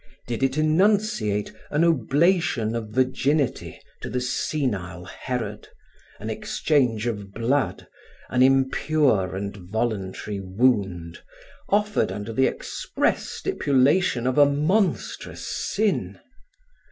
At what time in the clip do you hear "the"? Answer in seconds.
4.09-4.19, 12.33-12.47